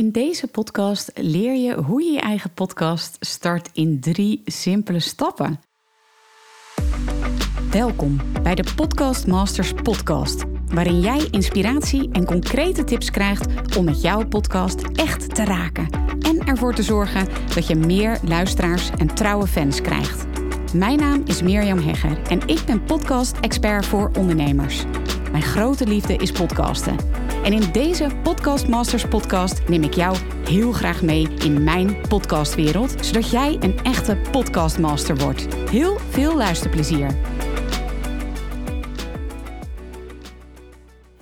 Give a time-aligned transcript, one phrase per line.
[0.00, 5.60] In deze podcast leer je hoe je je eigen podcast start in drie simpele stappen.
[7.70, 14.02] Welkom bij de Podcast Masters podcast, waarin jij inspiratie en concrete tips krijgt om met
[14.02, 15.88] jouw podcast echt te raken
[16.20, 20.26] en ervoor te zorgen dat je meer luisteraars en trouwe fans krijgt.
[20.74, 24.84] Mijn naam is Mirjam Hegger en ik ben podcast-expert voor ondernemers.
[25.30, 26.96] Mijn grote liefde is podcasten.
[27.44, 30.16] En in deze Podcast Masters podcast neem ik jou
[30.48, 35.54] heel graag mee in mijn podcastwereld, zodat jij een echte podcastmaster wordt.
[35.70, 37.16] Heel veel luisterplezier.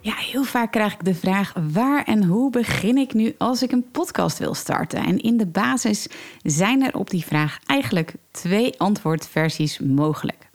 [0.01, 3.73] Ja, heel vaak krijg ik de vraag: waar en hoe begin ik nu als ik
[3.73, 5.05] een podcast wil starten?
[5.05, 6.07] En in de basis
[6.43, 10.48] zijn er op die vraag eigenlijk twee antwoordversies mogelijk.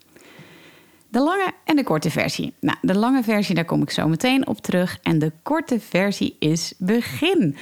[1.13, 2.53] De lange en de korte versie.
[2.59, 4.98] Nou, de lange versie, daar kom ik zo meteen op terug.
[5.02, 7.55] En de korte versie is begin.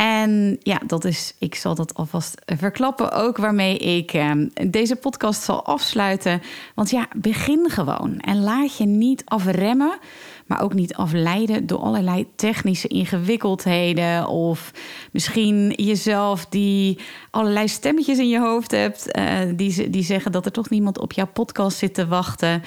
[0.00, 4.30] En ja, dat is, ik zal dat alvast verklappen ook waarmee ik eh,
[4.66, 6.42] deze podcast zal afsluiten.
[6.74, 9.98] Want ja, begin gewoon en laat je niet afremmen,
[10.46, 14.26] maar ook niet afleiden door allerlei technische ingewikkeldheden.
[14.26, 14.70] Of
[15.12, 16.98] misschien jezelf die
[17.30, 21.12] allerlei stemmetjes in je hoofd hebt, uh, die, die zeggen dat er toch niemand op
[21.12, 22.62] jouw podcast zit te wachten.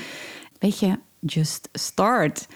[0.59, 2.47] Weet je, just start.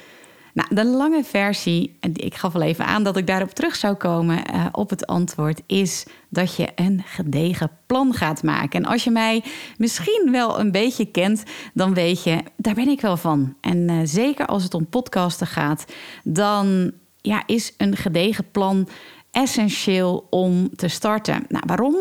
[0.57, 4.37] Nou, de lange versie, ik gaf al even aan dat ik daarop terug zou komen
[4.53, 8.83] uh, op het antwoord, is dat je een gedegen plan gaat maken.
[8.83, 9.43] En als je mij
[9.77, 13.55] misschien wel een beetje kent, dan weet je, daar ben ik wel van.
[13.61, 15.85] En uh, zeker als het om podcasten gaat,
[16.23, 16.91] dan
[17.21, 18.87] ja, is een gedegen plan
[19.31, 21.45] essentieel om te starten.
[21.49, 21.95] Nou, waarom?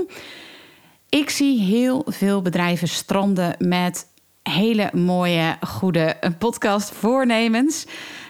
[1.08, 4.06] Ik zie heel veel bedrijven stranden met
[4.42, 7.86] hele mooie, goede podcast voornemens.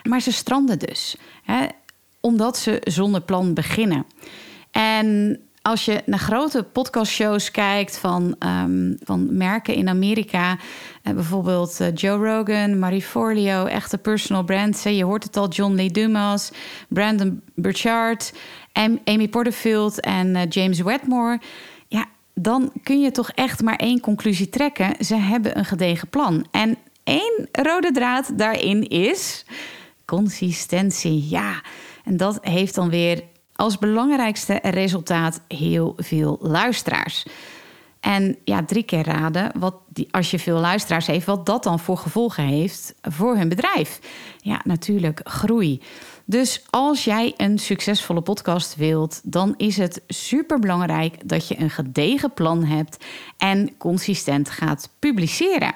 [0.09, 1.67] Maar ze stranden dus, hè,
[2.21, 4.05] omdat ze zonder plan beginnen.
[4.71, 11.81] En als je naar grote podcastshows kijkt van, um, van merken in Amerika, uh, bijvoorbeeld
[11.81, 14.83] uh, Joe Rogan, Marie Forleo, echte personal brands.
[14.83, 16.51] Je hoort het al, John Lee Dumas,
[16.89, 18.33] Brandon Burchard,
[19.05, 21.41] Amy Porterfield en uh, James Wedmore.
[21.89, 22.05] Ja,
[22.35, 25.05] dan kun je toch echt maar één conclusie trekken.
[25.05, 26.47] Ze hebben een gedegen plan.
[26.51, 29.45] En één rode draad daarin is
[30.07, 31.29] consistentie.
[31.29, 31.63] Ja,
[32.05, 33.23] en dat heeft dan weer
[33.55, 37.25] als belangrijkste resultaat heel veel luisteraars.
[38.01, 41.79] En ja, drie keer raden, wat die, als je veel luisteraars heeft, wat dat dan
[41.79, 44.01] voor gevolgen heeft voor hun bedrijf.
[44.39, 45.81] Ja, natuurlijk groei.
[46.25, 51.71] Dus als jij een succesvolle podcast wilt, dan is het super belangrijk dat je een
[51.71, 53.05] gedegen plan hebt
[53.37, 55.75] en consistent gaat publiceren.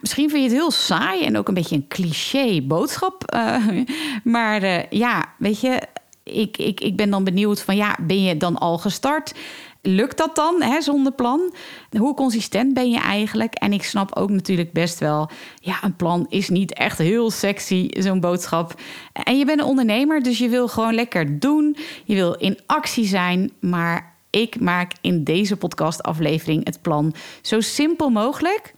[0.00, 3.34] Misschien vind je het heel saai en ook een beetje een cliché boodschap.
[3.34, 3.66] Uh,
[4.24, 5.82] maar uh, ja, weet je,
[6.22, 9.34] ik, ik, ik ben dan benieuwd van ja, ben je dan al gestart?
[9.82, 11.54] Lukt dat dan hè, zonder plan?
[11.98, 13.54] Hoe consistent ben je eigenlijk?
[13.54, 15.30] En ik snap ook natuurlijk best wel,
[15.60, 18.80] ja, een plan is niet echt heel sexy, zo'n boodschap.
[19.12, 21.76] En je bent een ondernemer, dus je wil gewoon lekker doen.
[22.04, 28.10] Je wil in actie zijn, maar ik maak in deze podcastaflevering het plan zo simpel
[28.10, 28.74] mogelijk.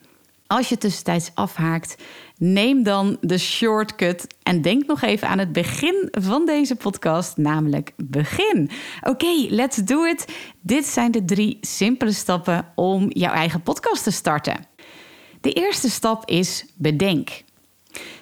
[0.48, 2.02] Als je tussentijds afhaakt,
[2.36, 7.92] neem dan de shortcut en denk nog even aan het begin van deze podcast, namelijk
[7.96, 8.70] begin.
[9.02, 10.26] Oké, let's do it.
[10.60, 14.66] Dit zijn de drie simpele stappen om jouw eigen podcast te starten.
[15.40, 17.42] De eerste stap is bedenk.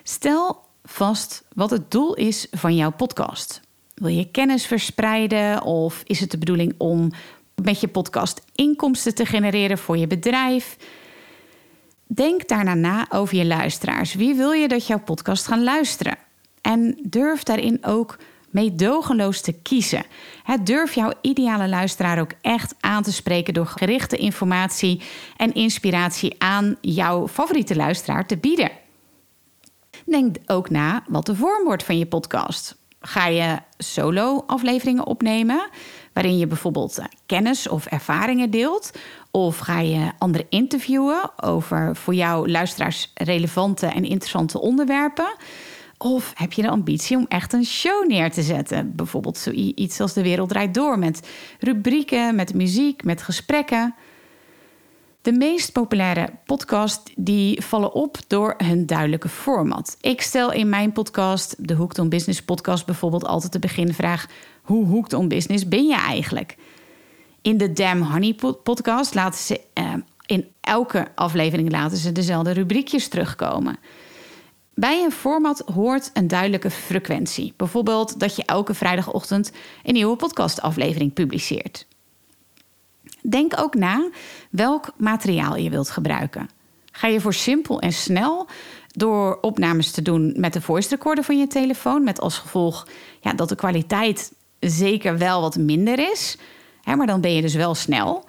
[0.03, 3.61] Stel vast wat het doel is van jouw podcast.
[3.95, 7.11] Wil je kennis verspreiden of is het de bedoeling om
[7.63, 10.77] met je podcast inkomsten te genereren voor je bedrijf?
[12.07, 14.15] Denk daarna na over je luisteraars.
[14.15, 16.17] Wie wil je dat jouw podcast gaan luisteren?
[16.61, 18.19] En durf daarin ook
[18.51, 20.05] meedogenloos te kiezen.
[20.65, 25.03] durf jouw ideale luisteraar ook echt aan te spreken door gerichte informatie
[25.37, 28.71] en inspiratie aan jouw favoriete luisteraar te bieden.
[30.05, 32.77] Denk ook na wat de vorm wordt van je podcast.
[33.01, 35.69] Ga je solo-afleveringen opnemen,
[36.13, 38.91] waarin je bijvoorbeeld kennis of ervaringen deelt?
[39.37, 45.37] Of ga je anderen interviewen over voor jouw luisteraars relevante en interessante onderwerpen?
[45.99, 48.93] Of heb je de ambitie om echt een show neer te zetten?
[48.95, 51.29] Bijvoorbeeld zoiets als De Wereld Draait Door met
[51.61, 53.95] rubrieken, met muziek, met gesprekken.
[55.23, 59.97] De meest populaire podcast die vallen op door hun duidelijke format.
[60.01, 64.27] Ik stel in mijn podcast, de Hooked on Business podcast bijvoorbeeld altijd de beginvraag:
[64.63, 66.57] hoe hooked on business ben je eigenlijk?
[67.47, 69.95] In de Damn Honey podcast laten ze uh,
[70.27, 73.77] in elke aflevering laten ze dezelfde rubriekjes terugkomen.
[74.75, 77.55] Bij een format hoort een duidelijke frequentie.
[77.57, 79.53] Bijvoorbeeld dat je elke vrijdagochtend
[79.85, 81.87] een nieuwe podcastaflevering publiceert.
[83.21, 84.11] Denk ook na
[84.51, 86.49] welk materiaal je wilt gebruiken.
[86.93, 88.47] Ga je voor simpel en snel
[88.89, 92.89] door opnames te doen met de voice recorder van je telefoon, met als gevolg
[93.21, 96.37] ja, dat de kwaliteit zeker wel wat minder is,
[96.87, 98.25] hè, maar dan ben je dus wel snel.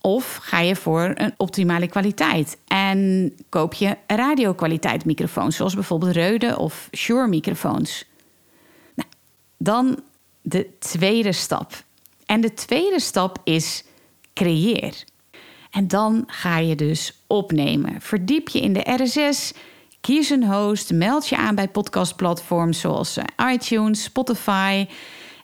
[0.00, 6.58] Of ga je voor een optimale kwaliteit en koop je radiokwaliteit microfoons, zoals bijvoorbeeld Reude
[6.58, 8.04] of Shure microfoons.
[8.94, 9.08] Nou,
[9.56, 9.98] dan
[10.42, 11.72] de tweede stap.
[12.26, 13.84] En de tweede stap is
[14.34, 15.04] creëer.
[15.70, 18.00] En dan ga je dus opnemen.
[18.00, 19.52] Verdiep je in de RSS,
[20.00, 24.86] kies een host, meld je aan bij podcastplatforms zoals eh, iTunes, Spotify.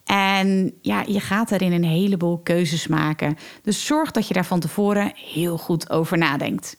[0.05, 3.37] En ja, je gaat daarin een heleboel keuzes maken.
[3.63, 6.77] Dus zorg dat je daar van tevoren heel goed over nadenkt.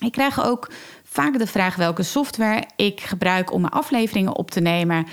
[0.00, 0.70] Ik krijg ook
[1.04, 5.06] vaak de vraag welke software ik gebruik om mijn afleveringen op te nemen.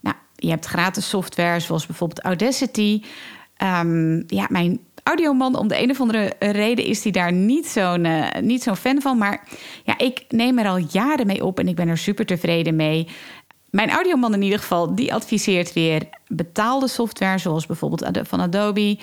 [0.00, 3.02] Nou, je hebt gratis software zoals bijvoorbeeld Audacity.
[3.62, 8.04] Um, ja, mijn audioman, om de een of andere reden is hij daar niet zo'n
[8.04, 9.18] uh, niet zo'n fan van.
[9.18, 9.48] Maar
[9.84, 13.08] ja, ik neem er al jaren mee op en ik ben er super tevreden mee.
[13.72, 18.98] Mijn audioman in ieder geval, die adviseert weer betaalde software, zoals bijvoorbeeld van Adobe.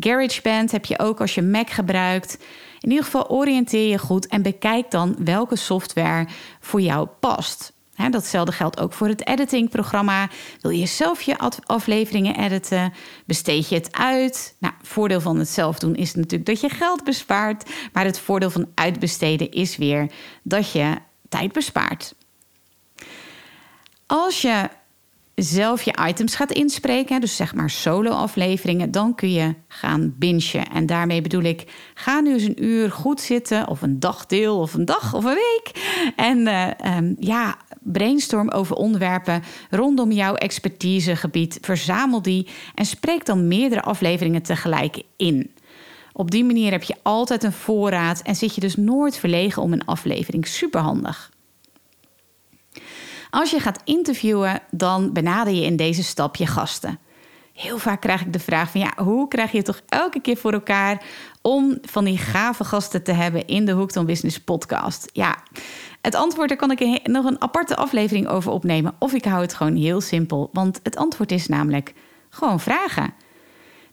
[0.00, 2.38] GarageBand heb je ook als je Mac gebruikt.
[2.80, 6.26] In ieder geval oriënteer je goed en bekijk dan welke software
[6.60, 7.72] voor jou past.
[8.10, 10.28] datzelfde geldt ook voor het editingprogramma.
[10.60, 12.92] Wil je zelf je afleveringen editen?
[13.26, 14.56] Besteed je het uit?
[14.58, 17.70] Nou, voordeel van het zelf doen is natuurlijk dat je geld bespaart.
[17.92, 20.10] Maar het voordeel van uitbesteden is weer
[20.42, 20.96] dat je
[21.28, 22.14] tijd bespaart.
[24.10, 24.68] Als je
[25.34, 30.68] zelf je items gaat inspreken, dus zeg maar solo-afleveringen, dan kun je gaan bingen.
[30.72, 34.74] En daarmee bedoel ik, ga nu eens een uur goed zitten, of een dagdeel, of
[34.74, 35.70] een dag of een week.
[36.16, 41.58] En uh, um, ja, brainstorm over onderwerpen rondom jouw expertisegebied.
[41.60, 45.54] Verzamel die en spreek dan meerdere afleveringen tegelijk in.
[46.12, 49.72] Op die manier heb je altijd een voorraad en zit je dus nooit verlegen om
[49.72, 50.46] een aflevering.
[50.46, 51.30] Superhandig.
[53.30, 56.98] Als je gaat interviewen, dan benader je in deze stap je gasten.
[57.52, 60.36] Heel vaak krijg ik de vraag van ja, hoe krijg je het toch elke keer
[60.36, 61.02] voor elkaar
[61.42, 65.10] om van die gave gasten te hebben in de Hooked on Business podcast?
[65.12, 65.36] Ja,
[66.00, 68.94] het antwoord, daar kan ik nog een aparte aflevering over opnemen.
[68.98, 71.94] Of ik hou het gewoon heel simpel, want het antwoord is namelijk
[72.30, 73.14] gewoon vragen.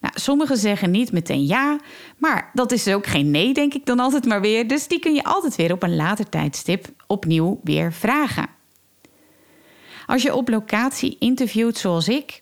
[0.01, 1.79] Nou, sommigen zeggen niet meteen ja,
[2.17, 4.67] maar dat is ook geen nee, denk ik dan altijd maar weer.
[4.67, 8.56] Dus die kun je altijd weer op een later tijdstip opnieuw weer vragen.
[10.07, 12.41] Als je op locatie interviewt zoals ik,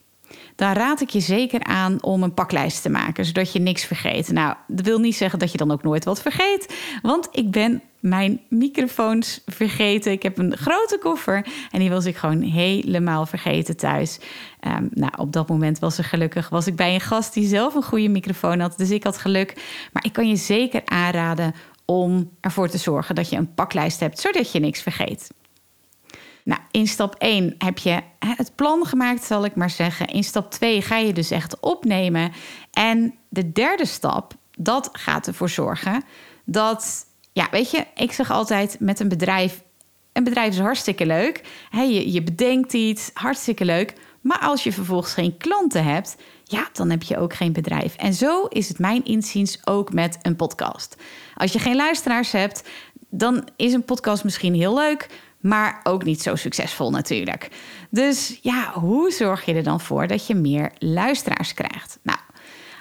[0.55, 4.31] dan raad ik je zeker aan om een paklijst te maken, zodat je niks vergeet.
[4.31, 7.81] Nou, dat wil niet zeggen dat je dan ook nooit wat vergeet, want ik ben
[7.99, 10.11] mijn microfoons vergeten.
[10.11, 14.19] Ik heb een grote koffer en die was ik gewoon helemaal vergeten thuis.
[14.67, 17.75] Um, nou, op dat moment was er gelukkig was ik bij een gast die zelf
[17.75, 19.53] een goede microfoon had, dus ik had geluk.
[19.93, 24.19] Maar ik kan je zeker aanraden om ervoor te zorgen dat je een paklijst hebt,
[24.19, 25.29] zodat je niks vergeet.
[26.45, 30.07] Nou, in stap 1 heb je het plan gemaakt, zal ik maar zeggen.
[30.07, 32.31] In stap 2 ga je dus echt opnemen.
[32.71, 36.03] En de derde stap, dat gaat ervoor zorgen
[36.43, 39.63] dat, ja, weet je, ik zeg altijd met een bedrijf.
[40.13, 41.41] Een bedrijf is hartstikke leuk.
[41.71, 43.93] je, je bedenkt iets, hartstikke leuk.
[44.21, 47.95] Maar als je vervolgens geen klanten hebt, ja, dan heb je ook geen bedrijf.
[47.95, 50.95] En zo is het mijn inziens ook met een podcast.
[51.35, 52.63] Als je geen luisteraars hebt,
[53.09, 55.07] dan is een podcast misschien heel leuk,
[55.45, 57.49] maar ook niet zo succesvol natuurlijk.
[57.89, 61.99] Dus ja, hoe zorg je er dan voor dat je meer luisteraars krijgt?
[62.01, 62.19] Nou,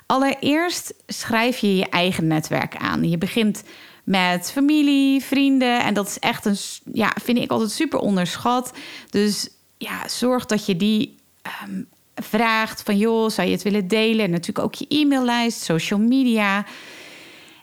[0.07, 3.09] allereerst schrijf je je eigen netwerk aan.
[3.11, 3.63] Je begint
[4.05, 6.57] met familie, vrienden en dat is echt een,
[6.93, 8.73] ja, vind ik altijd super onderschat.
[9.11, 11.83] Dus ja, zorg dat je die ehm,
[12.15, 14.25] vraagt van joh, zou je het willen delen?
[14.25, 16.65] En natuurlijk ook je e-maillijst, social media.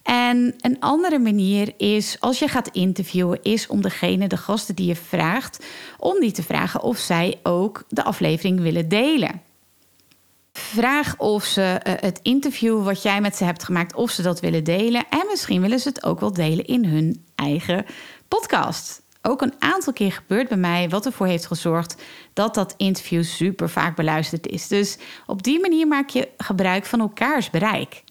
[0.04, 4.88] En een andere manier is, als je gaat interviewen, is om degene, de gasten die
[4.88, 5.66] je vraagt,
[5.98, 9.42] om die te vragen of zij ook de aflevering willen delen.
[10.54, 14.40] Vraag of ze eh, het interview wat jij met ze hebt gemaakt, of ze dat
[14.40, 15.06] willen delen.
[15.10, 17.86] En misschien willen ze het ook wel delen in hun eigen
[18.28, 19.02] podcast.
[19.22, 22.02] Ook een aantal keer gebeurt bij mij, wat ervoor heeft gezorgd
[22.34, 24.68] dat dat interview super vaak beluisterd is.
[24.68, 28.04] Dus op die manier maak je gebruik van elkaars bereik.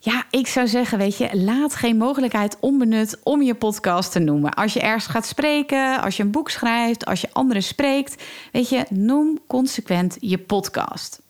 [0.00, 4.54] Ja, ik zou zeggen, weet je, laat geen mogelijkheid onbenut om je podcast te noemen.
[4.54, 8.68] Als je ergens gaat spreken, als je een boek schrijft, als je anderen spreekt, weet
[8.68, 11.20] je, noem consequent je podcast.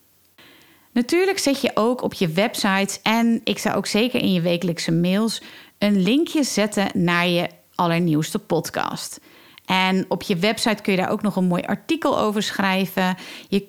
[0.93, 4.93] Natuurlijk zet je ook op je websites en ik zou ook zeker in je wekelijkse
[4.93, 5.43] mails
[5.79, 9.21] een linkje zetten naar je allernieuwste podcast.
[9.69, 13.17] En op je website kun je daar ook nog een mooi artikel over schrijven.
[13.49, 13.67] Je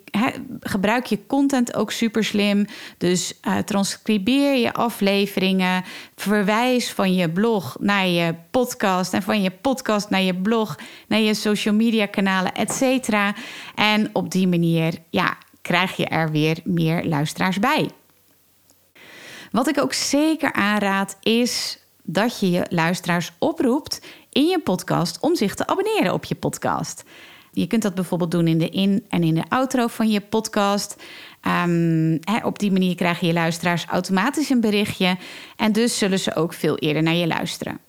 [0.59, 2.65] gebruik je content ook super slim.
[2.97, 5.83] Dus uh, transcribeer je afleveringen.
[6.15, 9.13] Verwijs van je blog naar je podcast.
[9.13, 10.77] En van je podcast naar je blog,
[11.07, 13.35] naar je social media kanalen, et cetera.
[13.75, 17.89] En op die manier ja, krijg je er weer meer luisteraars bij.
[19.51, 24.01] Wat ik ook zeker aanraad is dat je je luisteraars oproept
[24.31, 27.03] in je podcast om zich te abonneren op je podcast.
[27.51, 30.95] Je kunt dat bijvoorbeeld doen in de in- en in de outro van je podcast.
[31.65, 35.17] Um, op die manier krijgen je luisteraars automatisch een berichtje
[35.55, 37.79] en dus zullen ze ook veel eerder naar je luisteren.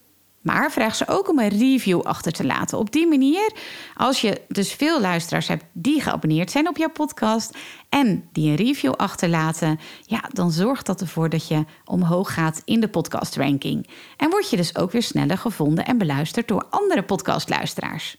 [0.40, 2.78] Maar vraag ze ook om een review achter te laten.
[2.78, 3.52] Op die manier,
[3.94, 8.56] als je dus veel luisteraars hebt die geabonneerd zijn op jouw podcast en die een
[8.56, 13.88] review achterlaten, ja, dan zorgt dat ervoor dat je omhoog gaat in de podcastranking.
[14.16, 18.16] En word je dus ook weer sneller gevonden en beluisterd door andere podcastluisteraars.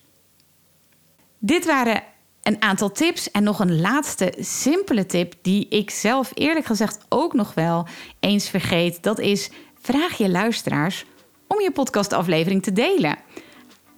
[1.39, 2.03] Dit waren
[2.41, 7.33] een aantal tips en nog een laatste simpele tip die ik zelf eerlijk gezegd ook
[7.33, 7.87] nog wel
[8.19, 9.03] eens vergeet.
[9.03, 9.49] Dat is
[9.79, 11.05] vraag je luisteraars
[11.51, 13.17] om je podcastaflevering te delen.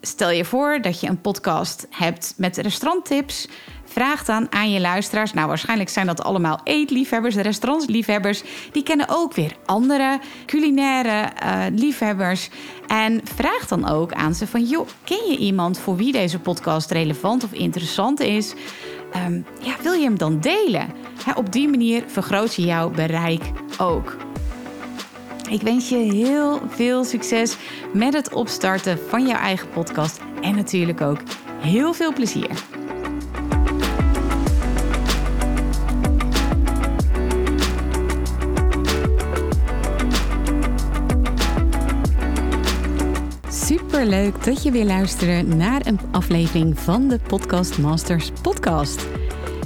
[0.02, 3.48] Stel je voor dat je een podcast hebt met restauranttips.
[3.86, 5.34] Vraag dan aan je luisteraars.
[5.34, 8.44] Nou, waarschijnlijk zijn dat allemaal eetliefhebbers, restaurantsliefhebbers.
[8.72, 12.50] Die kennen ook weer andere culinaire uh, liefhebbers.
[12.88, 14.64] En vraag dan ook aan ze van...
[14.64, 18.54] joh, ken je iemand voor wie deze podcast relevant of interessant is?
[19.28, 20.88] Um, ja, wil je hem dan delen?
[21.36, 23.42] op die manier vergroot je jouw bereik
[23.78, 24.16] ook.
[25.50, 27.58] Ik wens je heel veel succes
[27.94, 31.20] met het opstarten van jouw eigen podcast en natuurlijk ook
[31.60, 32.50] heel veel plezier.
[43.50, 49.23] Super leuk dat je weer luistert naar een aflevering van de Podcast Masters podcast.